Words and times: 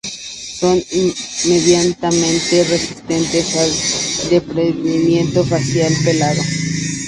Son 0.59 0.83
medianamente 1.47 2.63
resistentes 2.63 3.55
al 3.55 4.29
desprendimiento, 4.31 5.43
fácil 5.45 5.95
pelado. 6.03 6.41